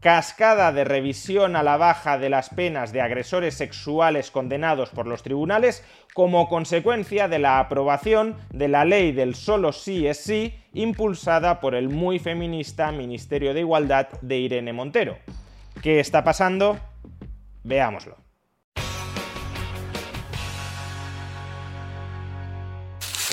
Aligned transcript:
Cascada 0.00 0.72
de 0.72 0.84
revisión 0.84 1.56
a 1.56 1.62
la 1.62 1.76
baja 1.76 2.16
de 2.16 2.30
las 2.30 2.48
penas 2.48 2.90
de 2.90 3.02
agresores 3.02 3.52
sexuales 3.52 4.30
condenados 4.30 4.88
por 4.88 5.06
los 5.06 5.22
tribunales 5.22 5.84
como 6.14 6.48
consecuencia 6.48 7.28
de 7.28 7.38
la 7.38 7.58
aprobación 7.58 8.34
de 8.50 8.68
la 8.68 8.86
ley 8.86 9.12
del 9.12 9.34
solo 9.34 9.72
sí 9.72 10.06
es 10.06 10.16
sí 10.16 10.54
impulsada 10.72 11.60
por 11.60 11.74
el 11.74 11.90
muy 11.90 12.18
feminista 12.18 12.90
Ministerio 12.92 13.52
de 13.52 13.60
Igualdad 13.60 14.08
de 14.22 14.38
Irene 14.38 14.72
Montero. 14.72 15.18
¿Qué 15.82 16.00
está 16.00 16.24
pasando? 16.24 16.78
Veámoslo. 17.62 18.16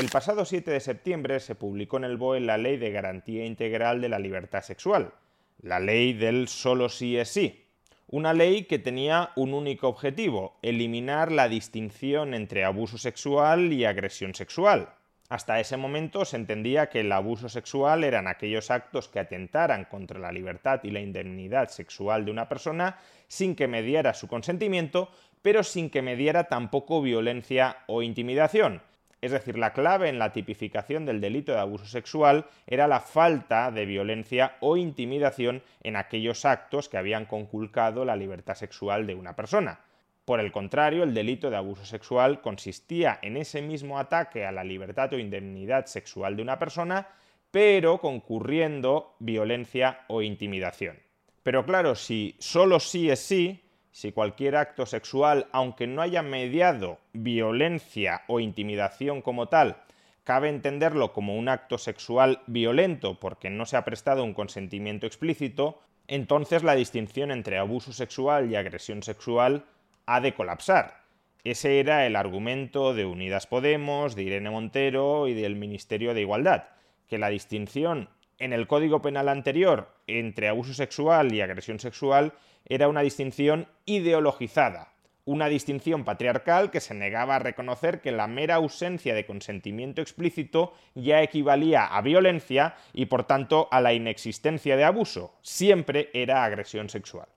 El 0.01 0.09
pasado 0.09 0.43
7 0.43 0.69
de 0.69 0.81
septiembre 0.81 1.39
se 1.39 1.55
publicó 1.55 1.95
en 1.95 2.03
el 2.03 2.17
BOE 2.17 2.41
la 2.41 2.57
Ley 2.57 2.75
de 2.75 2.91
Garantía 2.91 3.45
Integral 3.45 4.01
de 4.01 4.09
la 4.09 4.19
Libertad 4.19 4.61
Sexual, 4.61 5.13
la 5.59 5.79
ley 5.79 6.13
del 6.13 6.47
solo 6.47 6.89
sí 6.89 7.17
es 7.17 7.29
sí. 7.29 7.65
Una 8.07 8.33
ley 8.33 8.63
que 8.63 8.79
tenía 8.79 9.31
un 9.35 9.53
único 9.53 9.87
objetivo, 9.87 10.57
eliminar 10.61 11.31
la 11.31 11.49
distinción 11.49 12.33
entre 12.33 12.63
abuso 12.63 12.97
sexual 12.97 13.73
y 13.73 13.83
agresión 13.83 14.33
sexual. 14.33 14.93
Hasta 15.29 15.59
ese 15.59 15.75
momento 15.75 16.23
se 16.23 16.37
entendía 16.37 16.89
que 16.89 17.01
el 17.01 17.11
abuso 17.11 17.49
sexual 17.49 18.05
eran 18.05 18.27
aquellos 18.27 18.71
actos 18.71 19.09
que 19.09 19.19
atentaran 19.19 19.83
contra 19.85 20.19
la 20.19 20.31
libertad 20.31 20.79
y 20.83 20.91
la 20.91 21.01
indemnidad 21.01 21.67
sexual 21.67 22.23
de 22.23 22.31
una 22.31 22.47
persona 22.47 22.97
sin 23.27 23.53
que 23.53 23.67
mediara 23.67 24.13
su 24.13 24.29
consentimiento, 24.29 25.09
pero 25.41 25.63
sin 25.63 25.89
que 25.89 26.01
mediara 26.01 26.45
tampoco 26.45 27.01
violencia 27.01 27.79
o 27.87 28.03
intimidación, 28.03 28.81
es 29.21 29.31
decir, 29.31 29.57
la 29.57 29.73
clave 29.73 30.09
en 30.09 30.19
la 30.19 30.31
tipificación 30.31 31.05
del 31.05 31.21
delito 31.21 31.51
de 31.51 31.59
abuso 31.59 31.85
sexual 31.85 32.45
era 32.67 32.87
la 32.87 32.99
falta 32.99 33.71
de 33.71 33.85
violencia 33.85 34.57
o 34.59 34.77
intimidación 34.77 35.63
en 35.81 35.95
aquellos 35.95 36.45
actos 36.45 36.87
que 36.87 36.97
habían 36.97 37.25
conculcado 37.25 38.05
la 38.05 38.15
libertad 38.15 38.55
sexual 38.55 39.07
de 39.07 39.15
una 39.15 39.35
persona. 39.35 39.79
Por 40.25 40.39
el 40.39 40.51
contrario, 40.51 41.03
el 41.03 41.13
delito 41.13 41.49
de 41.49 41.55
abuso 41.55 41.85
sexual 41.85 42.41
consistía 42.41 43.17
en 43.21 43.37
ese 43.37 43.61
mismo 43.61 43.97
ataque 43.97 44.45
a 44.45 44.51
la 44.51 44.63
libertad 44.63 45.13
o 45.13 45.17
indemnidad 45.17 45.85
sexual 45.85 46.35
de 46.35 46.41
una 46.41 46.59
persona, 46.59 47.07
pero 47.49 47.99
concurriendo 47.99 49.15
violencia 49.19 50.01
o 50.07 50.21
intimidación. 50.21 50.99
Pero 51.43 51.65
claro, 51.65 51.95
si 51.95 52.35
solo 52.39 52.79
sí 52.81 53.09
es 53.09 53.19
sí, 53.19 53.63
si 53.91 54.11
cualquier 54.11 54.55
acto 54.55 54.85
sexual, 54.85 55.47
aunque 55.51 55.87
no 55.87 56.01
haya 56.01 56.21
mediado 56.21 56.99
violencia 57.13 58.21
o 58.27 58.39
intimidación 58.39 59.21
como 59.21 59.47
tal, 59.47 59.77
cabe 60.23 60.49
entenderlo 60.49 61.13
como 61.13 61.37
un 61.37 61.49
acto 61.49 61.77
sexual 61.77 62.41
violento 62.47 63.19
porque 63.19 63.49
no 63.49 63.65
se 63.65 63.77
ha 63.77 63.85
prestado 63.85 64.23
un 64.23 64.33
consentimiento 64.33 65.07
explícito, 65.07 65.79
entonces 66.07 66.63
la 66.63 66.75
distinción 66.75 67.31
entre 67.31 67.57
abuso 67.57 67.93
sexual 67.93 68.51
y 68.51 68.55
agresión 68.55 69.03
sexual 69.03 69.65
ha 70.05 70.21
de 70.21 70.33
colapsar. 70.33 71.03
Ese 71.43 71.79
era 71.79 72.05
el 72.05 72.15
argumento 72.15 72.93
de 72.93 73.05
Unidas 73.05 73.47
Podemos, 73.47 74.15
de 74.15 74.23
Irene 74.23 74.49
Montero 74.49 75.27
y 75.27 75.33
del 75.33 75.55
Ministerio 75.55 76.13
de 76.13 76.21
Igualdad, 76.21 76.65
que 77.07 77.17
la 77.17 77.29
distinción 77.29 78.09
en 78.39 78.53
el 78.53 78.67
Código 78.67 79.01
Penal 79.01 79.29
anterior 79.29 79.89
entre 80.07 80.47
abuso 80.47 80.73
sexual 80.73 81.33
y 81.33 81.41
agresión 81.41 81.79
sexual 81.79 82.33
era 82.65 82.87
una 82.87 83.01
distinción 83.01 83.67
ideologizada, 83.85 84.93
una 85.25 85.49
distinción 85.49 86.05
patriarcal 86.05 86.71
que 86.71 86.79
se 86.79 86.93
negaba 86.93 87.35
a 87.35 87.39
reconocer 87.39 88.01
que 88.01 88.11
la 88.11 88.27
mera 88.27 88.55
ausencia 88.55 89.13
de 89.13 89.25
consentimiento 89.25 90.01
explícito 90.01 90.73
ya 90.95 91.21
equivalía 91.21 91.85
a 91.85 92.01
violencia 92.01 92.75
y 92.93 93.07
por 93.07 93.25
tanto 93.25 93.67
a 93.71 93.81
la 93.81 93.93
inexistencia 93.93 94.77
de 94.77 94.85
abuso, 94.85 95.33
siempre 95.41 96.09
era 96.13 96.43
agresión 96.43 96.89
sexual. 96.89 97.27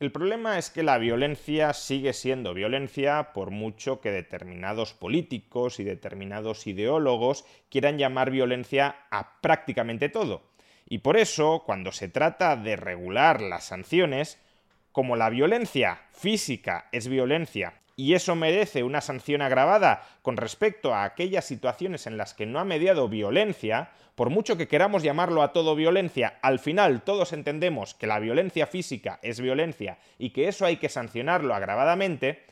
El 0.00 0.12
problema 0.12 0.56
es 0.56 0.70
que 0.70 0.82
la 0.82 0.96
violencia 0.96 1.74
sigue 1.74 2.14
siendo 2.14 2.54
violencia 2.54 3.34
por 3.34 3.50
mucho 3.50 4.00
que 4.00 4.10
determinados 4.10 4.94
políticos 4.94 5.78
y 5.78 5.84
determinados 5.84 6.66
ideólogos 6.66 7.44
quieran 7.68 7.98
llamar 7.98 8.30
violencia 8.30 8.96
a 9.10 9.40
prácticamente 9.42 10.08
todo. 10.08 10.49
Y 10.90 10.98
por 10.98 11.16
eso, 11.16 11.62
cuando 11.64 11.92
se 11.92 12.08
trata 12.08 12.56
de 12.56 12.74
regular 12.74 13.40
las 13.40 13.64
sanciones, 13.64 14.38
como 14.90 15.14
la 15.14 15.30
violencia 15.30 16.00
física 16.10 16.88
es 16.90 17.06
violencia 17.06 17.74
y 17.94 18.14
eso 18.14 18.34
merece 18.34 18.82
una 18.82 19.00
sanción 19.00 19.40
agravada 19.40 20.02
con 20.22 20.36
respecto 20.36 20.92
a 20.92 21.04
aquellas 21.04 21.44
situaciones 21.44 22.08
en 22.08 22.16
las 22.16 22.34
que 22.34 22.44
no 22.44 22.58
ha 22.58 22.64
mediado 22.64 23.08
violencia, 23.08 23.90
por 24.16 24.30
mucho 24.30 24.56
que 24.56 24.66
queramos 24.66 25.04
llamarlo 25.04 25.42
a 25.42 25.52
todo 25.52 25.76
violencia, 25.76 26.38
al 26.42 26.58
final 26.58 27.02
todos 27.02 27.32
entendemos 27.32 27.94
que 27.94 28.08
la 28.08 28.18
violencia 28.18 28.66
física 28.66 29.20
es 29.22 29.40
violencia 29.40 29.98
y 30.18 30.30
que 30.30 30.48
eso 30.48 30.66
hay 30.66 30.78
que 30.78 30.88
sancionarlo 30.88 31.54
agravadamente, 31.54 32.42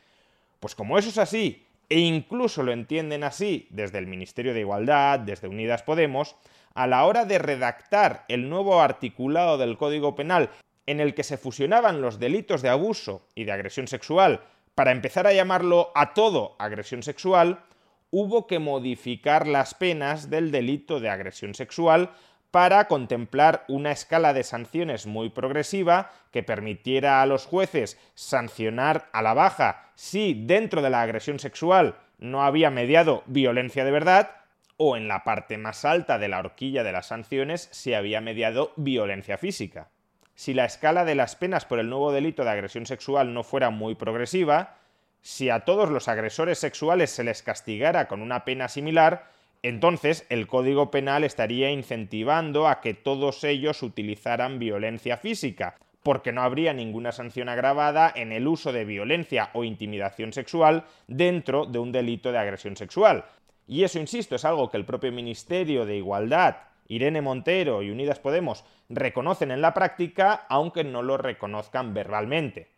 pues 0.60 0.76
como 0.76 0.96
eso 0.96 1.08
es 1.08 1.18
así, 1.18 1.66
e 1.88 1.98
incluso 1.98 2.62
lo 2.62 2.70
entienden 2.70 3.24
así 3.24 3.66
desde 3.70 3.98
el 3.98 4.06
Ministerio 4.06 4.54
de 4.54 4.60
Igualdad, 4.60 5.20
desde 5.20 5.48
Unidas 5.48 5.82
Podemos, 5.82 6.36
a 6.78 6.86
la 6.86 7.04
hora 7.06 7.24
de 7.24 7.40
redactar 7.40 8.24
el 8.28 8.48
nuevo 8.48 8.80
articulado 8.80 9.58
del 9.58 9.76
Código 9.76 10.14
Penal 10.14 10.50
en 10.86 11.00
el 11.00 11.12
que 11.12 11.24
se 11.24 11.36
fusionaban 11.36 12.00
los 12.00 12.20
delitos 12.20 12.62
de 12.62 12.68
abuso 12.68 13.26
y 13.34 13.42
de 13.42 13.50
agresión 13.50 13.88
sexual 13.88 14.42
para 14.76 14.92
empezar 14.92 15.26
a 15.26 15.32
llamarlo 15.32 15.90
a 15.96 16.14
todo 16.14 16.54
agresión 16.60 17.02
sexual, 17.02 17.64
hubo 18.12 18.46
que 18.46 18.60
modificar 18.60 19.48
las 19.48 19.74
penas 19.74 20.30
del 20.30 20.52
delito 20.52 21.00
de 21.00 21.10
agresión 21.10 21.56
sexual 21.56 22.12
para 22.52 22.86
contemplar 22.86 23.64
una 23.66 23.90
escala 23.90 24.32
de 24.32 24.44
sanciones 24.44 25.04
muy 25.04 25.30
progresiva 25.30 26.12
que 26.30 26.44
permitiera 26.44 27.20
a 27.20 27.26
los 27.26 27.44
jueces 27.44 27.98
sancionar 28.14 29.08
a 29.12 29.20
la 29.22 29.34
baja 29.34 29.90
si 29.96 30.44
dentro 30.46 30.80
de 30.80 30.90
la 30.90 31.02
agresión 31.02 31.40
sexual 31.40 31.96
no 32.18 32.44
había 32.44 32.70
mediado 32.70 33.24
violencia 33.26 33.84
de 33.84 33.90
verdad 33.90 34.30
o 34.78 34.96
en 34.96 35.08
la 35.08 35.24
parte 35.24 35.58
más 35.58 35.84
alta 35.84 36.18
de 36.18 36.28
la 36.28 36.38
horquilla 36.38 36.82
de 36.82 36.92
las 36.92 37.08
sanciones 37.08 37.68
si 37.72 37.92
había 37.92 38.22
mediado 38.22 38.72
violencia 38.76 39.36
física. 39.36 39.90
Si 40.34 40.54
la 40.54 40.64
escala 40.64 41.04
de 41.04 41.16
las 41.16 41.36
penas 41.36 41.66
por 41.66 41.80
el 41.80 41.90
nuevo 41.90 42.12
delito 42.12 42.44
de 42.44 42.50
agresión 42.50 42.86
sexual 42.86 43.34
no 43.34 43.42
fuera 43.42 43.70
muy 43.70 43.96
progresiva, 43.96 44.76
si 45.20 45.50
a 45.50 45.60
todos 45.60 45.90
los 45.90 46.06
agresores 46.06 46.58
sexuales 46.58 47.10
se 47.10 47.24
les 47.24 47.42
castigara 47.42 48.06
con 48.06 48.22
una 48.22 48.44
pena 48.44 48.68
similar, 48.68 49.26
entonces 49.64 50.24
el 50.28 50.46
Código 50.46 50.92
Penal 50.92 51.24
estaría 51.24 51.72
incentivando 51.72 52.68
a 52.68 52.80
que 52.80 52.94
todos 52.94 53.42
ellos 53.42 53.82
utilizaran 53.82 54.60
violencia 54.60 55.16
física, 55.16 55.74
porque 56.04 56.30
no 56.30 56.42
habría 56.42 56.72
ninguna 56.72 57.10
sanción 57.10 57.48
agravada 57.48 58.12
en 58.14 58.30
el 58.30 58.46
uso 58.46 58.72
de 58.72 58.84
violencia 58.84 59.50
o 59.54 59.64
intimidación 59.64 60.32
sexual 60.32 60.84
dentro 61.08 61.66
de 61.66 61.80
un 61.80 61.90
delito 61.90 62.30
de 62.30 62.38
agresión 62.38 62.76
sexual. 62.76 63.24
Y 63.68 63.84
eso, 63.84 64.00
insisto, 64.00 64.34
es 64.34 64.46
algo 64.46 64.70
que 64.70 64.78
el 64.78 64.86
propio 64.86 65.12
Ministerio 65.12 65.84
de 65.84 65.96
Igualdad, 65.96 66.56
Irene 66.88 67.20
Montero 67.20 67.82
y 67.82 67.90
Unidas 67.90 68.18
Podemos 68.18 68.64
reconocen 68.88 69.50
en 69.50 69.60
la 69.60 69.74
práctica, 69.74 70.46
aunque 70.48 70.84
no 70.84 71.02
lo 71.02 71.18
reconozcan 71.18 71.92
verbalmente. 71.92 72.70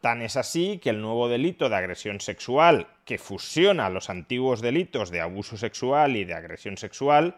Tan 0.00 0.22
es 0.22 0.36
así 0.36 0.78
que 0.78 0.90
el 0.90 1.02
nuevo 1.02 1.28
delito 1.28 1.68
de 1.68 1.76
agresión 1.76 2.20
sexual, 2.20 2.86
que 3.04 3.18
fusiona 3.18 3.90
los 3.90 4.08
antiguos 4.08 4.62
delitos 4.62 5.10
de 5.10 5.20
abuso 5.20 5.58
sexual 5.58 6.16
y 6.16 6.24
de 6.24 6.34
agresión 6.34 6.78
sexual, 6.78 7.36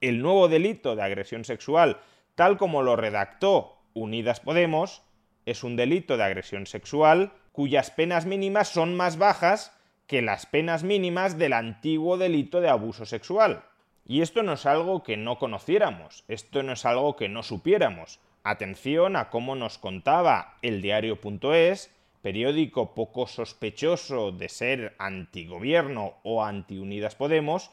el 0.00 0.20
nuevo 0.20 0.48
delito 0.48 0.96
de 0.96 1.02
agresión 1.02 1.44
sexual, 1.44 1.98
tal 2.34 2.56
como 2.56 2.82
lo 2.82 2.96
redactó 2.96 3.76
Unidas 3.94 4.40
Podemos, 4.40 5.02
es 5.46 5.62
un 5.62 5.76
delito 5.76 6.16
de 6.16 6.24
agresión 6.24 6.66
sexual 6.66 7.32
cuyas 7.52 7.90
penas 7.92 8.26
mínimas 8.26 8.68
son 8.68 8.96
más 8.96 9.16
bajas 9.16 9.77
que 10.08 10.22
las 10.22 10.46
penas 10.46 10.82
mínimas 10.82 11.38
del 11.38 11.52
antiguo 11.52 12.16
delito 12.16 12.60
de 12.60 12.70
abuso 12.70 13.06
sexual. 13.06 13.62
Y 14.06 14.22
esto 14.22 14.42
no 14.42 14.54
es 14.54 14.64
algo 14.64 15.02
que 15.02 15.18
no 15.18 15.38
conociéramos, 15.38 16.24
esto 16.26 16.62
no 16.62 16.72
es 16.72 16.86
algo 16.86 17.14
que 17.14 17.28
no 17.28 17.42
supiéramos. 17.42 18.18
Atención 18.42 19.16
a 19.16 19.28
cómo 19.28 19.54
nos 19.54 19.76
contaba 19.76 20.56
el 20.62 20.80
diario.es, 20.80 21.94
periódico 22.22 22.94
poco 22.94 23.26
sospechoso 23.26 24.32
de 24.32 24.48
ser 24.48 24.96
antigobierno 24.98 26.14
o 26.22 26.42
antiunidas 26.42 27.14
Podemos, 27.14 27.70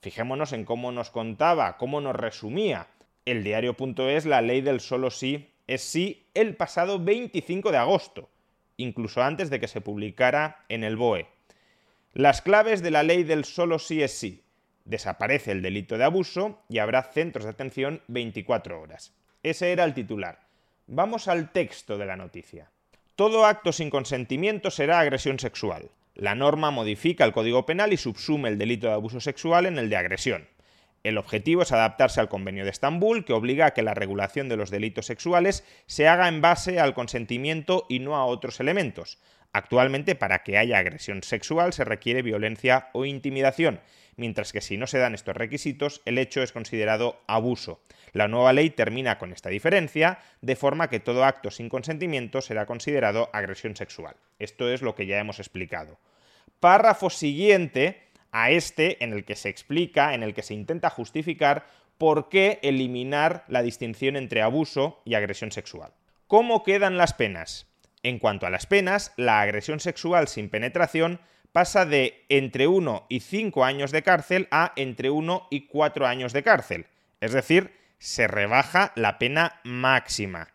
fijémonos 0.00 0.52
en 0.52 0.64
cómo 0.64 0.92
nos 0.92 1.10
contaba, 1.10 1.76
cómo 1.76 2.00
nos 2.00 2.14
resumía 2.14 2.86
el 3.24 3.42
diario.es 3.42 4.26
la 4.26 4.42
ley 4.42 4.60
del 4.60 4.80
solo 4.80 5.10
sí 5.10 5.50
es 5.66 5.82
sí 5.82 6.28
el 6.34 6.56
pasado 6.56 7.00
25 7.00 7.72
de 7.72 7.78
agosto, 7.78 8.28
incluso 8.76 9.22
antes 9.22 9.50
de 9.50 9.58
que 9.58 9.66
se 9.66 9.80
publicara 9.80 10.64
en 10.68 10.84
el 10.84 10.96
BOE. 10.96 11.33
Las 12.14 12.42
claves 12.42 12.80
de 12.80 12.92
la 12.92 13.02
ley 13.02 13.24
del 13.24 13.44
solo 13.44 13.80
sí 13.80 14.00
es 14.00 14.12
sí. 14.16 14.44
Desaparece 14.84 15.50
el 15.50 15.62
delito 15.62 15.98
de 15.98 16.04
abuso 16.04 16.62
y 16.68 16.78
habrá 16.78 17.02
centros 17.02 17.42
de 17.44 17.50
atención 17.50 18.02
24 18.06 18.80
horas. 18.80 19.12
Ese 19.42 19.72
era 19.72 19.82
el 19.82 19.94
titular. 19.94 20.46
Vamos 20.86 21.26
al 21.26 21.50
texto 21.50 21.98
de 21.98 22.06
la 22.06 22.14
noticia. 22.14 22.70
Todo 23.16 23.46
acto 23.46 23.72
sin 23.72 23.90
consentimiento 23.90 24.70
será 24.70 25.00
agresión 25.00 25.40
sexual. 25.40 25.90
La 26.14 26.36
norma 26.36 26.70
modifica 26.70 27.24
el 27.24 27.32
Código 27.32 27.66
Penal 27.66 27.92
y 27.92 27.96
subsume 27.96 28.48
el 28.48 28.58
delito 28.58 28.86
de 28.86 28.92
abuso 28.92 29.18
sexual 29.18 29.66
en 29.66 29.76
el 29.76 29.90
de 29.90 29.96
agresión. 29.96 30.46
El 31.02 31.18
objetivo 31.18 31.62
es 31.62 31.72
adaptarse 31.72 32.20
al 32.20 32.28
Convenio 32.28 32.62
de 32.62 32.70
Estambul, 32.70 33.24
que 33.24 33.32
obliga 33.32 33.66
a 33.66 33.74
que 33.74 33.82
la 33.82 33.92
regulación 33.92 34.48
de 34.48 34.56
los 34.56 34.70
delitos 34.70 35.06
sexuales 35.06 35.64
se 35.86 36.06
haga 36.06 36.28
en 36.28 36.40
base 36.40 36.78
al 36.78 36.94
consentimiento 36.94 37.86
y 37.88 37.98
no 37.98 38.16
a 38.16 38.24
otros 38.24 38.60
elementos. 38.60 39.18
Actualmente, 39.54 40.16
para 40.16 40.42
que 40.42 40.58
haya 40.58 40.78
agresión 40.78 41.22
sexual 41.22 41.72
se 41.72 41.84
requiere 41.84 42.22
violencia 42.22 42.88
o 42.92 43.04
intimidación, 43.04 43.78
mientras 44.16 44.52
que 44.52 44.60
si 44.60 44.76
no 44.76 44.88
se 44.88 44.98
dan 44.98 45.14
estos 45.14 45.36
requisitos, 45.36 46.02
el 46.06 46.18
hecho 46.18 46.42
es 46.42 46.50
considerado 46.50 47.22
abuso. 47.28 47.80
La 48.12 48.26
nueva 48.26 48.52
ley 48.52 48.70
termina 48.70 49.16
con 49.16 49.32
esta 49.32 49.50
diferencia, 49.50 50.18
de 50.40 50.56
forma 50.56 50.90
que 50.90 50.98
todo 50.98 51.24
acto 51.24 51.52
sin 51.52 51.68
consentimiento 51.68 52.40
será 52.40 52.66
considerado 52.66 53.30
agresión 53.32 53.76
sexual. 53.76 54.16
Esto 54.40 54.68
es 54.68 54.82
lo 54.82 54.96
que 54.96 55.06
ya 55.06 55.20
hemos 55.20 55.38
explicado. 55.38 56.00
Párrafo 56.58 57.08
siguiente 57.08 58.08
a 58.32 58.50
este 58.50 59.04
en 59.04 59.12
el 59.12 59.24
que 59.24 59.36
se 59.36 59.50
explica, 59.50 60.14
en 60.14 60.24
el 60.24 60.34
que 60.34 60.42
se 60.42 60.54
intenta 60.54 60.90
justificar 60.90 61.64
por 61.96 62.28
qué 62.28 62.58
eliminar 62.62 63.44
la 63.46 63.62
distinción 63.62 64.16
entre 64.16 64.42
abuso 64.42 65.00
y 65.04 65.14
agresión 65.14 65.52
sexual. 65.52 65.92
¿Cómo 66.26 66.64
quedan 66.64 66.96
las 66.96 67.14
penas? 67.14 67.68
En 68.04 68.18
cuanto 68.18 68.46
a 68.46 68.50
las 68.50 68.66
penas, 68.66 69.12
la 69.16 69.40
agresión 69.40 69.80
sexual 69.80 70.28
sin 70.28 70.50
penetración 70.50 71.20
pasa 71.52 71.86
de 71.86 72.24
entre 72.28 72.66
1 72.66 73.06
y 73.08 73.20
5 73.20 73.64
años 73.64 73.92
de 73.92 74.02
cárcel 74.02 74.46
a 74.50 74.72
entre 74.76 75.08
1 75.08 75.48
y 75.50 75.66
4 75.66 76.06
años 76.06 76.34
de 76.34 76.42
cárcel. 76.42 76.86
Es 77.20 77.32
decir, 77.32 77.72
se 77.98 78.28
rebaja 78.28 78.92
la 78.94 79.18
pena 79.18 79.60
máxima. 79.64 80.52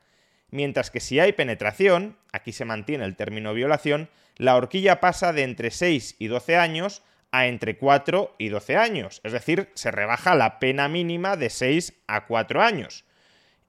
Mientras 0.52 0.92
que 0.92 1.00
si 1.00 1.20
hay 1.20 1.34
penetración, 1.34 2.18
aquí 2.32 2.52
se 2.52 2.66
mantiene 2.66 3.06
el 3.06 3.16
término 3.16 3.56
violación, 3.56 4.10
la 4.36 4.56
horquilla 4.56 5.00
pasa 5.00 5.34
de 5.34 5.42
entre 5.42 5.72
6 5.72 6.18
y 6.20 6.28
12 6.28 6.56
años 6.56 7.02
a 7.32 7.48
entre 7.48 7.78
4 7.78 8.36
y 8.38 8.50
12 8.50 8.78
años. 8.78 9.22
Es 9.24 9.32
decir, 9.32 9.72
se 9.74 9.90
rebaja 9.90 10.36
la 10.36 10.60
pena 10.60 10.88
mínima 10.88 11.36
de 11.36 11.50
6 11.50 11.94
a 12.06 12.28
4 12.28 12.62
años. 12.62 13.06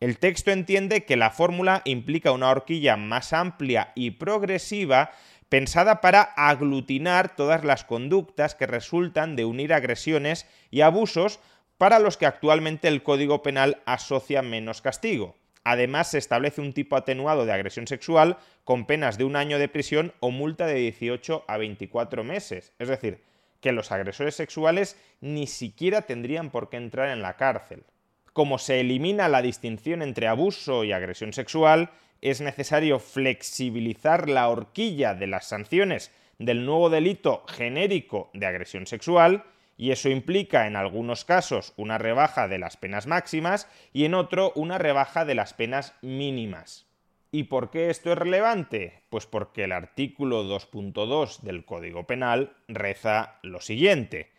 El 0.01 0.19
texto 0.19 0.51
entiende 0.51 1.05
que 1.05 1.19
la 1.19 1.31
fórmula 1.31 1.83
implica 1.85 2.33
una 2.33 2.49
horquilla 2.49 2.97
más 2.97 3.35
amplia 3.35 3.93
y 3.95 4.13
progresiva 4.13 5.11
pensada 5.51 6.01
para 6.01 6.23
aglutinar 6.23 7.37
todas 7.37 7.65
las 7.65 7.85
conductas 7.85 8.55
que 8.55 8.67
resultan 8.67 9.37
de 9.37 9.45
unir 9.45 9.75
agresiones 9.75 10.47
y 10.71 10.81
abusos 10.81 11.39
para 11.77 11.99
los 11.99 12.17
que 12.17 12.25
actualmente 12.25 12.89
el 12.89 13.03
Código 13.03 13.43
Penal 13.43 13.83
asocia 13.85 14.41
menos 14.41 14.81
castigo. 14.81 15.37
Además, 15.65 16.11
se 16.13 16.19
establece 16.19 16.63
un 16.63 16.73
tipo 16.73 16.97
atenuado 16.97 17.45
de 17.45 17.53
agresión 17.53 17.87
sexual 17.87 18.39
con 18.65 18.87
penas 18.87 19.19
de 19.19 19.25
un 19.25 19.37
año 19.37 19.59
de 19.59 19.69
prisión 19.69 20.15
o 20.21 20.31
multa 20.31 20.67
de 20.67 20.77
18 20.77 21.45
a 21.47 21.59
24 21.59 22.25
meses. 22.25 22.73
Es 22.79 22.89
decir, 22.89 23.23
que 23.61 23.73
los 23.73 23.93
agresores 23.93 24.35
sexuales 24.35 24.97
ni 25.21 25.47
siquiera 25.47 26.03
tendrían 26.03 26.49
por 26.49 26.71
qué 26.71 26.79
entrar 26.79 27.11
en 27.11 27.21
la 27.21 27.37
cárcel. 27.37 27.85
Como 28.33 28.59
se 28.59 28.81
elimina 28.81 29.29
la 29.29 29.43
distinción 29.43 30.03
entre 30.03 30.29
abuso 30.29 30.85
y 30.85 30.93
agresión 30.93 31.33
sexual, 31.33 31.91
es 32.21 32.41
necesario 32.41 32.99
flexibilizar 32.99 34.29
la 34.29 34.49
horquilla 34.49 35.15
de 35.15 35.27
las 35.27 35.49
sanciones 35.49 36.13
del 36.39 36.65
nuevo 36.65 36.91
delito 36.91 37.45
genérico 37.49 38.31
de 38.33 38.47
agresión 38.47 38.87
sexual, 38.87 39.45
y 39.77 39.93
eso 39.93 40.11
implica 40.11 40.67
en 40.67 40.77
algunos 40.77 41.25
casos 41.25 41.73
una 41.77 41.97
rebaja 41.97 42.49
de 42.49 42.59
las 42.59 42.77
penas 42.77 43.07
máximas 43.07 43.67
y 43.93 44.05
en 44.05 44.15
otro 44.15 44.53
una 44.55 44.77
rebaja 44.77 45.25
de 45.25 45.35
las 45.35 45.55
penas 45.55 45.95
mínimas. 46.03 46.87
¿Y 47.33 47.45
por 47.45 47.71
qué 47.71 47.91
esto 47.91 48.13
es 48.13 48.19
relevante? 48.19 49.03
Pues 49.09 49.27
porque 49.27 49.65
el 49.65 49.73
artículo 49.73 50.45
2.2 50.45 51.41
del 51.41 51.65
Código 51.65 52.07
Penal 52.07 52.57
reza 52.69 53.39
lo 53.43 53.61
siguiente. 53.61 54.31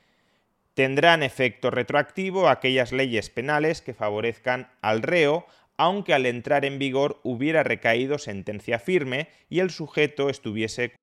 Tendrán 0.73 1.21
efecto 1.23 1.69
retroactivo 1.69 2.47
aquellas 2.47 2.91
leyes 2.91 3.29
penales 3.29 3.81
que 3.81 3.93
favorezcan 3.93 4.69
al 4.81 5.01
reo 5.01 5.45
aunque 5.77 6.13
al 6.13 6.27
entrar 6.27 6.63
en 6.63 6.77
vigor 6.77 7.19
hubiera 7.23 7.63
recaído 7.63 8.19
sentencia 8.19 8.77
firme 8.77 9.29
y 9.49 9.59
el 9.61 9.71
sujeto 9.71 10.29
estuviese 10.29 10.93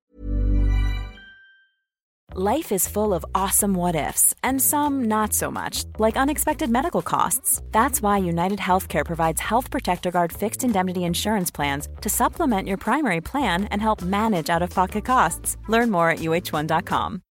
Life 2.35 2.71
is 2.71 2.87
full 2.87 3.11
of 3.13 3.25
awesome 3.33 3.73
what 3.73 3.95
ifs 3.95 4.35
and 4.43 4.61
some 4.61 5.05
not 5.05 5.33
so 5.33 5.49
much, 5.49 5.83
like 5.97 6.15
unexpected 6.15 6.69
medical 6.69 7.01
costs. 7.01 7.59
That's 7.71 8.03
why 8.03 8.19
United 8.19 8.59
Healthcare 8.59 9.03
provides 9.03 9.41
Health 9.41 9.71
Protector 9.71 10.11
Guard 10.11 10.31
fixed 10.31 10.63
indemnity 10.63 11.03
insurance 11.05 11.49
plans 11.49 11.89
to 12.01 12.09
supplement 12.09 12.67
your 12.67 12.77
primary 12.77 13.19
plan 13.19 13.65
and 13.71 13.81
help 13.81 14.03
manage 14.03 14.49
out-of-pocket 14.51 15.05
costs. 15.05 15.57
Learn 15.67 15.89
more 15.89 16.11
at 16.11 16.19
uh1.com. 16.19 17.23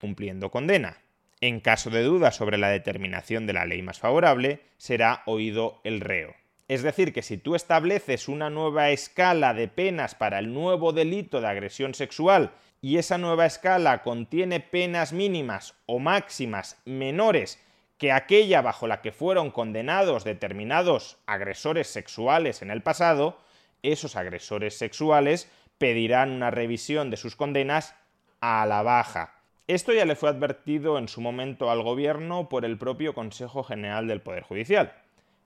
Cumpliendo 0.00 0.50
condena. 0.50 0.98
En 1.40 1.60
caso 1.60 1.90
de 1.90 2.02
duda 2.02 2.30
sobre 2.30 2.58
la 2.58 2.68
determinación 2.68 3.46
de 3.46 3.52
la 3.52 3.66
ley 3.66 3.82
más 3.82 3.98
favorable, 3.98 4.60
será 4.78 5.22
oído 5.26 5.80
el 5.84 6.00
reo. 6.00 6.34
Es 6.68 6.82
decir, 6.82 7.12
que 7.12 7.22
si 7.22 7.38
tú 7.38 7.54
estableces 7.54 8.28
una 8.28 8.50
nueva 8.50 8.90
escala 8.90 9.54
de 9.54 9.68
penas 9.68 10.14
para 10.14 10.38
el 10.38 10.52
nuevo 10.52 10.92
delito 10.92 11.40
de 11.40 11.46
agresión 11.46 11.94
sexual 11.94 12.52
y 12.80 12.98
esa 12.98 13.18
nueva 13.18 13.46
escala 13.46 14.02
contiene 14.02 14.60
penas 14.60 15.12
mínimas 15.12 15.74
o 15.86 15.98
máximas 15.98 16.80
menores 16.84 17.62
que 17.98 18.12
aquella 18.12 18.62
bajo 18.62 18.86
la 18.86 19.00
que 19.00 19.12
fueron 19.12 19.50
condenados 19.50 20.24
determinados 20.24 21.18
agresores 21.26 21.86
sexuales 21.86 22.62
en 22.62 22.70
el 22.70 22.82
pasado, 22.82 23.40
esos 23.82 24.16
agresores 24.16 24.76
sexuales 24.76 25.50
pedirán 25.78 26.30
una 26.30 26.50
revisión 26.50 27.10
de 27.10 27.16
sus 27.16 27.36
condenas 27.36 27.94
a 28.40 28.66
la 28.66 28.82
baja. 28.82 29.35
Esto 29.66 29.92
ya 29.92 30.04
le 30.04 30.16
fue 30.16 30.28
advertido 30.28 30.98
en 30.98 31.08
su 31.08 31.20
momento 31.20 31.70
al 31.70 31.82
gobierno 31.82 32.48
por 32.48 32.64
el 32.64 32.78
propio 32.78 33.14
Consejo 33.14 33.64
General 33.64 34.06
del 34.06 34.20
Poder 34.20 34.44
Judicial, 34.44 34.92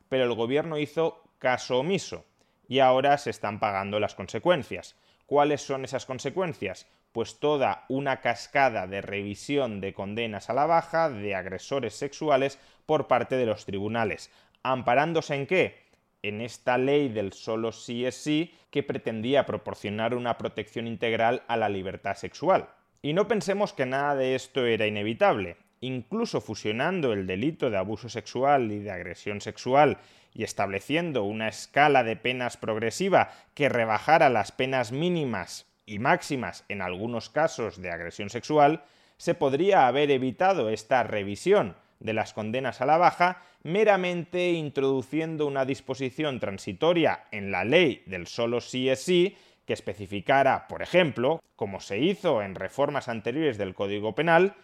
pero 0.08 0.24
el 0.24 0.34
gobierno 0.34 0.78
hizo 0.78 1.22
caso 1.38 1.78
omiso 1.78 2.24
y 2.68 2.80
ahora 2.80 3.16
se 3.18 3.30
están 3.30 3.60
pagando 3.60 3.98
las 3.98 4.14
consecuencias. 4.14 4.96
¿Cuáles 5.26 5.62
son 5.62 5.84
esas 5.84 6.06
consecuencias? 6.06 6.86
pues 7.12 7.40
toda 7.40 7.84
una 7.88 8.20
cascada 8.20 8.86
de 8.86 9.00
revisión 9.00 9.80
de 9.80 9.92
condenas 9.92 10.48
a 10.48 10.54
la 10.54 10.66
baja 10.66 11.10
de 11.10 11.34
agresores 11.34 11.94
sexuales 11.94 12.58
por 12.86 13.08
parte 13.08 13.36
de 13.36 13.46
los 13.46 13.66
tribunales. 13.66 14.30
¿Amparándose 14.62 15.34
en 15.34 15.46
qué? 15.46 15.90
En 16.22 16.40
esta 16.40 16.78
ley 16.78 17.08
del 17.08 17.32
solo 17.32 17.72
sí 17.72 18.04
es 18.04 18.14
sí 18.14 18.54
que 18.70 18.82
pretendía 18.82 19.46
proporcionar 19.46 20.14
una 20.14 20.38
protección 20.38 20.86
integral 20.86 21.42
a 21.48 21.56
la 21.56 21.68
libertad 21.68 22.14
sexual. 22.14 22.68
Y 23.02 23.14
no 23.14 23.28
pensemos 23.28 23.72
que 23.72 23.86
nada 23.86 24.14
de 24.14 24.34
esto 24.34 24.66
era 24.66 24.86
inevitable. 24.86 25.56
Incluso 25.80 26.42
fusionando 26.42 27.14
el 27.14 27.26
delito 27.26 27.70
de 27.70 27.78
abuso 27.78 28.10
sexual 28.10 28.70
y 28.70 28.80
de 28.80 28.90
agresión 28.90 29.40
sexual 29.40 29.98
y 30.34 30.44
estableciendo 30.44 31.24
una 31.24 31.48
escala 31.48 32.04
de 32.04 32.16
penas 32.16 32.58
progresiva 32.58 33.30
que 33.54 33.70
rebajara 33.70 34.28
las 34.28 34.52
penas 34.52 34.92
mínimas 34.92 35.66
y 35.86 35.98
máximas 35.98 36.64
en 36.68 36.82
algunos 36.82 37.30
casos 37.30 37.80
de 37.80 37.90
agresión 37.90 38.28
sexual, 38.28 38.84
se 39.16 39.34
podría 39.34 39.86
haber 39.86 40.10
evitado 40.10 40.68
esta 40.68 41.02
revisión 41.02 41.76
de 41.98 42.12
las 42.12 42.32
condenas 42.32 42.80
a 42.80 42.86
la 42.86 42.98
baja 42.98 43.42
meramente 43.62 44.52
introduciendo 44.52 45.46
una 45.46 45.64
disposición 45.64 46.40
transitoria 46.40 47.24
en 47.30 47.50
la 47.50 47.64
ley 47.64 48.02
del 48.06 48.26
solo 48.26 48.60
sí 48.60 48.88
es 48.88 49.02
sí 49.02 49.36
que 49.66 49.72
especificara, 49.72 50.66
por 50.68 50.82
ejemplo, 50.82 51.40
como 51.56 51.80
se 51.80 51.98
hizo 51.98 52.42
en 52.42 52.54
reformas 52.54 53.08
anteriores 53.08 53.58
del 53.58 53.74
Código 53.74 54.14
Penal, 54.14 54.54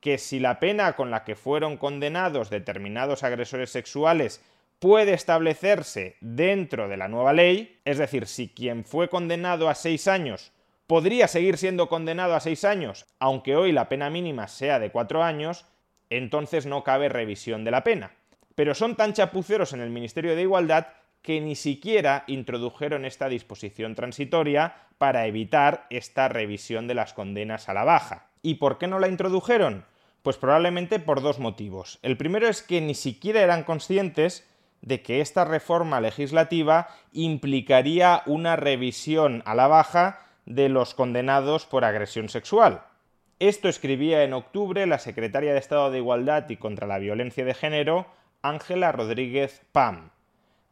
que 0.00 0.18
si 0.18 0.38
la 0.40 0.60
pena 0.60 0.94
con 0.94 1.10
la 1.10 1.24
que 1.24 1.36
fueron 1.36 1.76
condenados 1.76 2.50
determinados 2.50 3.24
agresores 3.24 3.70
sexuales 3.70 4.42
puede 4.78 5.12
establecerse 5.12 6.16
dentro 6.20 6.88
de 6.88 6.96
la 6.96 7.08
nueva 7.08 7.32
ley, 7.32 7.80
es 7.84 7.98
decir, 7.98 8.26
si 8.26 8.48
quien 8.48 8.84
fue 8.84 9.08
condenado 9.08 9.68
a 9.68 9.74
seis 9.74 10.06
años 10.06 10.52
podría 10.86 11.28
seguir 11.28 11.58
siendo 11.58 11.88
condenado 11.88 12.34
a 12.34 12.40
seis 12.40 12.64
años, 12.64 13.06
aunque 13.18 13.56
hoy 13.56 13.72
la 13.72 13.88
pena 13.88 14.08
mínima 14.08 14.48
sea 14.48 14.78
de 14.78 14.90
cuatro 14.90 15.22
años, 15.22 15.66
entonces 16.08 16.64
no 16.64 16.82
cabe 16.82 17.10
revisión 17.10 17.62
de 17.62 17.70
la 17.70 17.84
pena. 17.84 18.12
Pero 18.54 18.74
son 18.74 18.96
tan 18.96 19.12
chapuceros 19.12 19.74
en 19.74 19.80
el 19.80 19.90
Ministerio 19.90 20.34
de 20.34 20.42
Igualdad 20.42 20.86
que 21.22 21.40
ni 21.40 21.56
siquiera 21.56 22.24
introdujeron 22.26 23.04
esta 23.04 23.28
disposición 23.28 23.94
transitoria 23.94 24.88
para 24.98 25.26
evitar 25.26 25.86
esta 25.90 26.28
revisión 26.28 26.86
de 26.86 26.94
las 26.94 27.12
condenas 27.12 27.68
a 27.68 27.74
la 27.74 27.84
baja. 27.84 28.26
¿Y 28.42 28.54
por 28.54 28.78
qué 28.78 28.86
no 28.86 28.98
la 28.98 29.08
introdujeron? 29.08 29.84
Pues 30.22 30.36
probablemente 30.36 30.98
por 30.98 31.22
dos 31.22 31.38
motivos. 31.38 31.98
El 32.02 32.16
primero 32.16 32.48
es 32.48 32.62
que 32.62 32.80
ni 32.80 32.94
siquiera 32.94 33.40
eran 33.40 33.64
conscientes 33.64 34.48
de 34.82 35.02
que 35.02 35.20
esta 35.20 35.44
reforma 35.44 36.00
legislativa 36.00 36.88
implicaría 37.12 38.22
una 38.26 38.56
revisión 38.56 39.42
a 39.44 39.54
la 39.54 39.66
baja 39.66 40.20
de 40.46 40.68
los 40.68 40.94
condenados 40.94 41.66
por 41.66 41.84
agresión 41.84 42.28
sexual. 42.28 42.82
Esto 43.38 43.68
escribía 43.68 44.24
en 44.24 44.32
octubre 44.32 44.86
la 44.86 44.98
secretaria 44.98 45.52
de 45.52 45.58
Estado 45.58 45.90
de 45.90 45.98
Igualdad 45.98 46.48
y 46.48 46.56
contra 46.56 46.86
la 46.86 46.98
Violencia 46.98 47.44
de 47.44 47.54
Género, 47.54 48.06
Ángela 48.42 48.92
Rodríguez 48.92 49.62
Pam. 49.72 50.10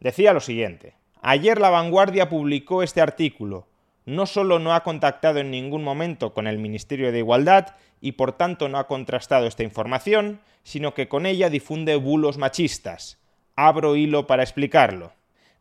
Decía 0.00 0.32
lo 0.32 0.40
siguiente. 0.40 0.94
Ayer 1.22 1.60
La 1.60 1.70
Vanguardia 1.70 2.28
publicó 2.28 2.82
este 2.82 3.00
artículo. 3.00 3.66
No 4.04 4.26
solo 4.26 4.58
no 4.58 4.74
ha 4.74 4.84
contactado 4.84 5.38
en 5.38 5.50
ningún 5.50 5.82
momento 5.82 6.32
con 6.34 6.46
el 6.46 6.58
Ministerio 6.58 7.10
de 7.10 7.18
Igualdad 7.18 7.74
y 8.00 8.12
por 8.12 8.32
tanto 8.32 8.68
no 8.68 8.78
ha 8.78 8.86
contrastado 8.86 9.46
esta 9.46 9.62
información, 9.62 10.40
sino 10.62 10.94
que 10.94 11.08
con 11.08 11.26
ella 11.26 11.50
difunde 11.50 11.96
bulos 11.96 12.38
machistas. 12.38 13.18
Abro 13.56 13.96
hilo 13.96 14.26
para 14.26 14.42
explicarlo. 14.42 15.12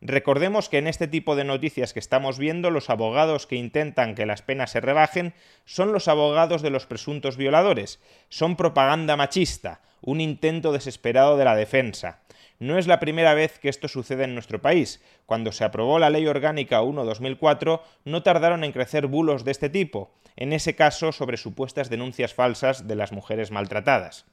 Recordemos 0.02 0.70
que 0.70 0.78
en 0.78 0.88
este 0.88 1.08
tipo 1.08 1.36
de 1.36 1.46
noticias 1.46 1.94
que 1.94 2.00
estamos 2.00 2.38
viendo, 2.38 2.70
los 2.70 2.90
abogados 2.90 3.48
que 3.48 3.56
intentan 3.56 4.14
que 4.14 4.26
las 4.26 4.42
penas 4.42 4.70
se 4.72 4.82
rebajen 4.82 5.34
son 5.64 5.94
los 5.94 6.08
abogados 6.08 6.62
de 6.62 6.70
los 6.70 6.86
presuntos 6.86 7.38
violadores. 7.38 8.00
Son 8.30 8.56
propaganda 8.56 9.16
machista, 9.16 9.82
un 10.02 10.22
intento 10.22 10.74
desesperado 10.74 11.38
de 11.38 11.46
la 11.46 11.56
defensa. 11.56 12.20
No 12.60 12.78
es 12.78 12.88
la 12.88 13.00
primera 13.00 13.34
vez 13.34 13.60
que 13.60 13.70
esto 13.70 13.88
sucede 13.88 14.24
en 14.24 14.34
nuestro 14.34 14.62
país. 14.62 15.04
Cuando 15.26 15.52
se 15.52 15.64
aprobó 15.64 16.00
la 16.00 16.10
Ley 16.10 16.26
Orgánica 16.28 16.82
1-2004, 16.82 17.82
no 18.06 18.24
tardaron 18.24 18.64
en 18.64 18.72
crecer 18.72 19.08
bulos 19.08 19.44
de 19.44 19.52
este 19.52 19.70
tipo, 19.70 20.12
en 20.36 20.54
ese 20.54 20.76
caso 20.76 21.12
sobre 21.12 21.38
supuestas 21.38 21.90
denuncias 21.90 22.34
falsas 22.34 22.88
de 22.88 22.96
las 22.96 23.12
mujeres 23.12 23.52
maltratadas. 23.52 24.26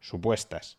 Supuestas. 0.00 0.78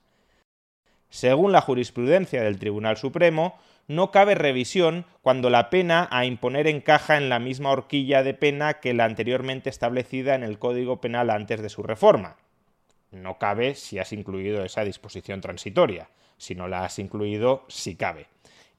Según 1.09 1.51
la 1.51 1.61
jurisprudencia 1.61 2.41
del 2.41 2.59
Tribunal 2.59 2.97
Supremo, 2.97 3.57
no 3.87 4.11
cabe 4.11 4.35
revisión 4.35 5.05
cuando 5.21 5.49
la 5.49 5.69
pena 5.69 6.09
a 6.11 6.25
imponer 6.25 6.67
encaja 6.67 7.17
en 7.17 7.29
la 7.29 7.39
misma 7.39 7.71
horquilla 7.71 8.23
de 8.23 8.33
pena 8.33 8.79
que 8.79 8.93
la 8.93 9.05
anteriormente 9.05 9.69
establecida 9.69 10.35
en 10.35 10.43
el 10.43 10.59
Código 10.59 10.99
Penal 10.99 11.29
antes 11.29 11.61
de 11.61 11.69
su 11.69 11.83
reforma. 11.83 12.35
No 13.11 13.37
cabe 13.37 13.75
si 13.75 13.99
has 13.99 14.13
incluido 14.13 14.63
esa 14.63 14.83
disposición 14.83 15.41
transitoria, 15.41 16.09
si 16.37 16.55
no 16.55 16.67
la 16.67 16.85
has 16.85 16.99
incluido, 16.99 17.65
sí 17.67 17.95
cabe. 17.95 18.27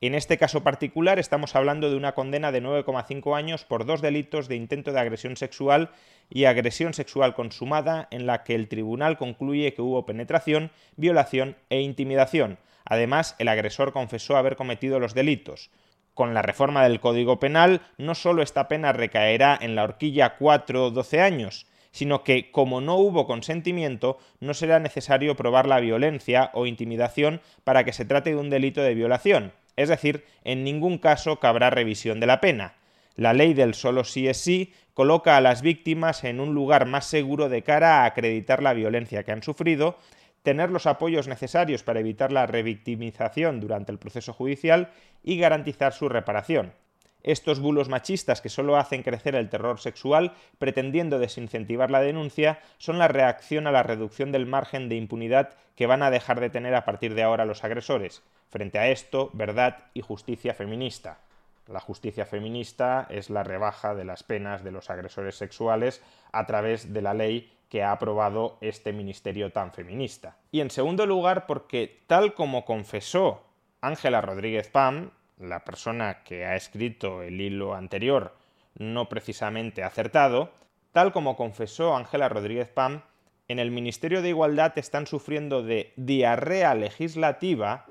En 0.00 0.14
este 0.14 0.38
caso 0.38 0.62
particular 0.62 1.18
estamos 1.18 1.56
hablando 1.56 1.90
de 1.90 1.96
una 1.96 2.14
condena 2.14 2.52
de 2.52 2.62
9,5 2.62 3.36
años 3.36 3.64
por 3.64 3.84
dos 3.84 4.00
delitos 4.00 4.46
de 4.46 4.54
intento 4.54 4.92
de 4.92 5.00
agresión 5.00 5.36
sexual 5.36 5.90
y 6.30 6.44
agresión 6.44 6.94
sexual 6.94 7.34
consumada 7.34 8.06
en 8.12 8.26
la 8.26 8.44
que 8.44 8.54
el 8.54 8.68
tribunal 8.68 9.18
concluye 9.18 9.74
que 9.74 9.82
hubo 9.82 10.06
penetración, 10.06 10.70
violación 10.96 11.56
e 11.68 11.80
intimidación, 11.80 12.58
Además, 12.88 13.36
el 13.38 13.48
agresor 13.48 13.92
confesó 13.92 14.36
haber 14.36 14.56
cometido 14.56 14.98
los 14.98 15.12
delitos. 15.12 15.70
Con 16.14 16.32
la 16.32 16.40
reforma 16.40 16.82
del 16.82 17.00
Código 17.00 17.38
Penal, 17.38 17.82
no 17.98 18.14
solo 18.14 18.42
esta 18.42 18.66
pena 18.66 18.92
recaerá 18.92 19.58
en 19.60 19.76
la 19.76 19.84
horquilla 19.84 20.36
4 20.36 20.90
12 20.90 21.20
años, 21.20 21.66
sino 21.98 22.22
que, 22.22 22.52
como 22.52 22.80
no 22.80 22.94
hubo 22.94 23.26
consentimiento, 23.26 24.18
no 24.38 24.54
será 24.54 24.78
necesario 24.78 25.34
probar 25.34 25.66
la 25.66 25.80
violencia 25.80 26.52
o 26.54 26.64
intimidación 26.64 27.40
para 27.64 27.82
que 27.82 27.92
se 27.92 28.04
trate 28.04 28.30
de 28.30 28.36
un 28.36 28.50
delito 28.50 28.82
de 28.82 28.94
violación, 28.94 29.52
es 29.74 29.88
decir, 29.88 30.24
en 30.44 30.62
ningún 30.62 30.98
caso 30.98 31.40
cabrá 31.40 31.70
revisión 31.70 32.20
de 32.20 32.28
la 32.28 32.40
pena. 32.40 32.74
La 33.16 33.32
ley 33.32 33.52
del 33.52 33.74
solo 33.74 34.04
sí 34.04 34.28
es 34.28 34.36
sí 34.36 34.72
coloca 34.94 35.36
a 35.36 35.40
las 35.40 35.60
víctimas 35.60 36.22
en 36.22 36.38
un 36.38 36.54
lugar 36.54 36.86
más 36.86 37.04
seguro 37.04 37.48
de 37.48 37.64
cara 37.64 38.02
a 38.02 38.04
acreditar 38.04 38.62
la 38.62 38.74
violencia 38.74 39.24
que 39.24 39.32
han 39.32 39.42
sufrido 39.42 39.98
tener 40.44 40.70
los 40.70 40.86
apoyos 40.86 41.26
necesarios 41.26 41.82
para 41.82 41.98
evitar 41.98 42.30
la 42.30 42.46
revictimización 42.46 43.58
durante 43.58 43.90
el 43.90 43.98
proceso 43.98 44.32
judicial 44.32 44.92
y 45.24 45.36
garantizar 45.36 45.92
su 45.92 46.08
reparación. 46.08 46.74
Estos 47.22 47.60
bulos 47.60 47.88
machistas 47.88 48.40
que 48.40 48.48
solo 48.48 48.76
hacen 48.76 49.02
crecer 49.02 49.34
el 49.34 49.48
terror 49.48 49.80
sexual, 49.80 50.34
pretendiendo 50.58 51.18
desincentivar 51.18 51.90
la 51.90 52.00
denuncia, 52.00 52.60
son 52.78 52.98
la 52.98 53.08
reacción 53.08 53.66
a 53.66 53.72
la 53.72 53.82
reducción 53.82 54.30
del 54.30 54.46
margen 54.46 54.88
de 54.88 54.96
impunidad 54.96 55.54
que 55.74 55.86
van 55.86 56.02
a 56.02 56.10
dejar 56.10 56.40
de 56.40 56.50
tener 56.50 56.74
a 56.74 56.84
partir 56.84 57.14
de 57.14 57.22
ahora 57.22 57.44
los 57.44 57.64
agresores. 57.64 58.22
Frente 58.48 58.78
a 58.78 58.88
esto, 58.88 59.30
verdad 59.32 59.78
y 59.94 60.00
justicia 60.00 60.54
feminista. 60.54 61.18
La 61.66 61.80
justicia 61.80 62.24
feminista 62.24 63.06
es 63.10 63.28
la 63.28 63.44
rebaja 63.44 63.94
de 63.94 64.04
las 64.04 64.22
penas 64.22 64.64
de 64.64 64.72
los 64.72 64.88
agresores 64.88 65.36
sexuales 65.36 66.02
a 66.32 66.46
través 66.46 66.94
de 66.94 67.02
la 67.02 67.12
ley 67.12 67.52
que 67.68 67.82
ha 67.82 67.92
aprobado 67.92 68.56
este 68.62 68.94
ministerio 68.94 69.52
tan 69.52 69.72
feminista. 69.72 70.36
Y 70.50 70.60
en 70.60 70.70
segundo 70.70 71.04
lugar, 71.04 71.46
porque 71.46 72.04
tal 72.06 72.32
como 72.32 72.64
confesó 72.64 73.44
Ángela 73.82 74.22
Rodríguez 74.22 74.68
Pam, 74.68 75.10
la 75.38 75.64
persona 75.64 76.22
que 76.24 76.44
ha 76.44 76.56
escrito 76.56 77.22
el 77.22 77.40
hilo 77.40 77.74
anterior, 77.74 78.34
no 78.76 79.08
precisamente 79.08 79.82
acertado, 79.82 80.52
tal 80.92 81.12
como 81.12 81.36
confesó 81.36 81.96
Ángela 81.96 82.28
Rodríguez 82.28 82.68
Pam, 82.68 83.02
en 83.48 83.58
el 83.58 83.70
Ministerio 83.70 84.20
de 84.20 84.28
Igualdad 84.28 84.78
están 84.78 85.06
sufriendo 85.06 85.62
de 85.62 85.92
diarrea 85.96 86.74
legislativa 86.74 87.86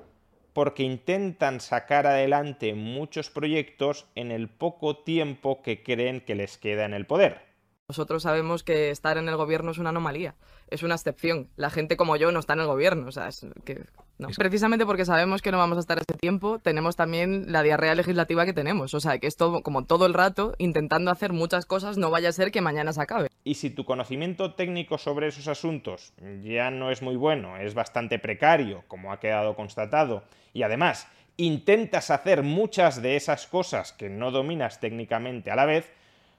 porque 0.52 0.82
intentan 0.82 1.60
sacar 1.60 2.06
adelante 2.06 2.74
muchos 2.74 3.30
proyectos 3.30 4.06
en 4.14 4.30
el 4.30 4.48
poco 4.48 4.98
tiempo 4.98 5.62
que 5.62 5.82
creen 5.82 6.20
que 6.20 6.34
les 6.34 6.58
queda 6.58 6.84
en 6.84 6.94
el 6.94 7.06
poder. 7.06 7.48
Nosotros 7.88 8.22
sabemos 8.22 8.62
que 8.62 8.90
estar 8.90 9.16
en 9.18 9.28
el 9.28 9.36
gobierno 9.36 9.70
es 9.70 9.78
una 9.78 9.90
anomalía, 9.90 10.34
es 10.68 10.82
una 10.82 10.94
excepción. 10.94 11.48
La 11.56 11.70
gente 11.70 11.96
como 11.96 12.16
yo 12.16 12.30
no 12.32 12.38
está 12.38 12.52
en 12.52 12.60
el 12.60 12.66
gobierno, 12.66 13.08
o 13.08 13.12
sea, 13.12 13.30
que 13.64 13.84
no. 14.18 14.28
Precisamente 14.36 14.84
porque 14.84 15.04
sabemos 15.04 15.42
que 15.42 15.50
no 15.52 15.58
vamos 15.58 15.76
a 15.76 15.80
estar 15.80 15.98
ese 15.98 16.18
tiempo, 16.18 16.58
tenemos 16.58 16.96
también 16.96 17.52
la 17.52 17.62
diarrea 17.62 17.94
legislativa 17.94 18.44
que 18.44 18.52
tenemos, 18.52 18.94
o 18.94 19.00
sea, 19.00 19.18
que 19.18 19.26
es 19.26 19.36
todo 19.36 19.62
como 19.62 19.84
todo 19.84 20.06
el 20.06 20.14
rato 20.14 20.54
intentando 20.58 21.10
hacer 21.10 21.32
muchas 21.32 21.66
cosas, 21.66 21.98
no 21.98 22.10
vaya 22.10 22.28
a 22.28 22.32
ser 22.32 22.50
que 22.50 22.60
mañana 22.60 22.92
se 22.92 23.00
acabe. 23.00 23.28
Y 23.44 23.54
si 23.54 23.70
tu 23.70 23.84
conocimiento 23.84 24.54
técnico 24.54 24.98
sobre 24.98 25.28
esos 25.28 25.48
asuntos 25.48 26.12
ya 26.42 26.70
no 26.70 26.90
es 26.90 27.02
muy 27.02 27.16
bueno, 27.16 27.56
es 27.56 27.74
bastante 27.74 28.18
precario, 28.18 28.84
como 28.88 29.12
ha 29.12 29.20
quedado 29.20 29.54
constatado, 29.56 30.24
y 30.52 30.62
además 30.62 31.06
intentas 31.36 32.10
hacer 32.10 32.42
muchas 32.42 33.00
de 33.00 33.16
esas 33.16 33.46
cosas 33.46 33.92
que 33.92 34.10
no 34.10 34.32
dominas 34.32 34.80
técnicamente 34.80 35.50
a 35.50 35.56
la 35.56 35.66
vez, 35.66 35.92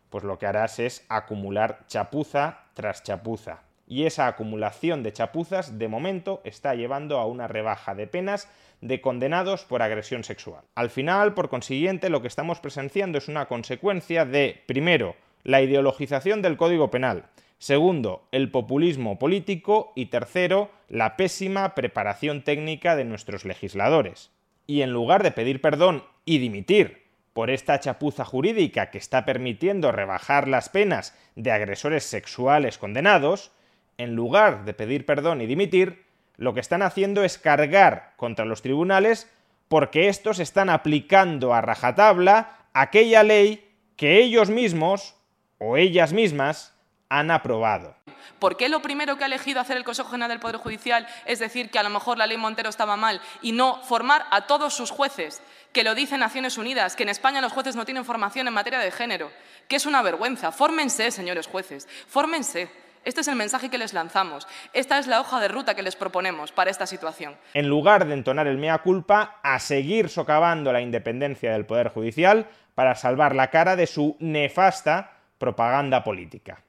pues 0.09 0.24
lo 0.24 0.38
que 0.38 0.45
harás 0.45 0.79
es 0.79 1.05
acumular 1.07 1.86
chapuza 1.88 2.65
tras 2.74 3.03
chapuza. 3.03 3.62
Y 3.89 4.05
esa 4.05 4.27
acumulación 4.27 5.01
de 5.01 5.12
chapuzas 5.12 5.79
de 5.79 5.88
momento 5.88 6.41
está 6.46 6.75
llevando 6.75 7.17
a 7.17 7.25
una 7.25 7.48
rebaja 7.48 7.96
de 7.96 8.05
penas 8.05 8.48
de 8.81 9.01
condenados 9.01 9.65
por 9.65 9.81
agresión 9.81 10.24
sexual. 10.24 10.63
Al 10.75 10.91
final, 10.91 11.34
por 11.34 11.50
consiguiente, 11.50 12.12
lo 12.12 12.22
que 12.22 12.27
estamos 12.27 12.60
presenciando 12.60 13.17
es 13.17 13.27
una 13.27 13.48
consecuencia 13.48 14.25
de, 14.25 14.63
primero, 14.67 15.15
la 15.43 15.63
ideologización 15.63 16.43
del 16.43 16.55
Código 16.55 16.91
Penal. 16.91 17.25
Segundo, 17.58 18.27
el 18.31 18.51
populismo 18.51 19.17
político. 19.17 19.91
Y 19.96 20.05
tercero, 20.05 20.69
la 20.88 21.17
pésima 21.17 21.74
preparación 21.74 22.43
técnica 22.43 22.96
de 22.96 23.05
nuestros 23.05 23.43
legisladores. 23.43 24.29
Y 24.67 24.84
en 24.84 24.91
lugar 24.91 25.24
de 25.24 25.31
pedir 25.31 25.62
perdón 25.62 26.03
y 26.25 26.38
dimitir 26.38 27.10
por 27.34 27.50
esta 27.50 27.79
chapuza 27.79 28.24
jurídica 28.24 28.91
que 28.91 29.00
está 29.00 29.25
permitiendo 29.25 29.91
rebajar 29.91 30.48
las 30.48 30.69
penas 30.69 31.17
de 31.36 31.51
agresores 31.51 32.03
sexuales 32.03 32.77
condenados, 32.77 33.51
en 34.00 34.15
lugar 34.15 34.63
de 34.63 34.74
pedir 34.74 35.06
perdón 35.06 35.41
y 35.41 35.46
dimitir, 35.46 36.06
lo 36.38 36.53
que 36.53 36.62
están 36.62 36.82
haciendo 36.82 37.24
es 37.24 37.38
cargar 37.38 38.13
contra 38.15 38.46
los 38.46 38.62
tribunales 38.62 39.29
porque 39.68 40.08
estos 40.08 40.39
están 40.39 40.70
aplicando 40.70 41.53
a 41.53 41.62
rajatabla 41.62 42.58
aquella 42.74 43.24
ley 43.24 43.70
que 43.98 44.22
ellos 44.22 44.50
mismos 44.50 45.15
o 45.58 45.75
ellas 45.75 46.13
mismas 46.13 46.74
han 47.10 47.29
aprobado. 47.29 47.98
¿Por 48.39 48.56
qué 48.56 48.70
lo 48.70 48.82
primero 48.82 49.18
que 49.18 49.25
ha 49.25 49.27
elegido 49.27 49.60
hacer 49.60 49.75
el 49.75 49.84
Consejo 49.84 50.12
General 50.12 50.29
del 50.29 50.39
Poder 50.39 50.56
Judicial 50.56 51.06
es 51.25 51.39
decir 51.39 51.70
que 51.70 51.77
a 51.79 51.84
lo 51.84 51.89
mejor 51.89 52.18
la 52.18 52.25
ley 52.25 52.38
Montero 52.38 52.70
estaba 52.70 52.96
mal 52.96 53.20
y 53.41 53.51
no 53.51 53.82
formar 53.84 54.25
a 54.32 54.48
todos 54.48 54.74
sus 54.74 54.91
jueces? 54.91 55.41
Que 55.74 55.84
lo 55.84 55.94
dice 55.94 56.18
Naciones 56.18 56.58
Unidas, 56.58 56.96
que 56.96 57.03
en 57.03 57.10
España 57.10 57.41
los 57.41 57.51
jueces 57.51 57.75
no 57.75 57.84
tienen 57.84 58.06
formación 58.06 58.48
en 58.48 58.53
materia 58.53 58.79
de 58.79 58.91
género, 58.91 59.29
que 59.68 59.75
es 59.75 59.86
una 59.86 60.01
vergüenza. 60.01 60.53
Fórmense, 60.53 61.12
señores 61.12 61.48
jueces, 61.48 61.86
fórmense. 62.08 62.70
Este 63.06 63.22
es 63.22 63.27
el 63.27 63.36
mensaje 63.36 63.70
que 63.70 63.77
les 63.77 63.94
lanzamos. 63.94 64.48
Esta 64.74 65.00
es 65.00 65.08
la 65.08 65.22
hoja 65.22 65.39
de 65.39 65.48
ruta 65.48 65.74
que 65.74 65.84
les 65.84 65.96
proponemos 65.96 66.51
para 66.51 66.70
esta 66.70 66.86
situación. 66.86 67.36
En 67.53 67.68
lugar 67.68 68.06
de 68.06 68.13
entonar 68.13 68.48
el 68.48 68.58
mea 68.58 68.79
culpa, 68.79 69.39
a 69.41 69.60
seguir 69.60 70.10
socavando 70.10 70.74
la 70.74 70.82
independencia 70.82 71.51
del 71.51 71.65
Poder 71.65 71.89
Judicial 71.89 72.48
para 72.75 72.96
salvar 72.96 73.36
la 73.36 73.50
cara 73.50 73.75
de 73.75 73.88
su 73.88 74.18
nefasta 74.20 75.18
propaganda 75.38 76.03
política. 76.03 76.63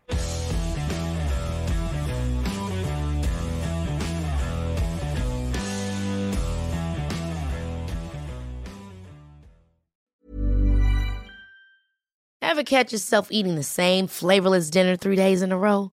Ever 12.42 12.64
catch 12.64 12.92
yourself 12.92 13.28
eating 13.30 13.54
the 13.54 13.62
same 13.62 14.08
flavorless 14.08 14.70
dinner 14.70 14.96
three 14.96 15.14
days 15.16 15.40
in 15.40 15.52
a 15.52 15.56
row? 15.56 15.92